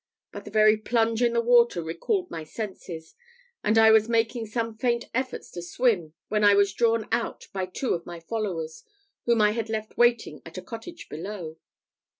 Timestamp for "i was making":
3.77-4.47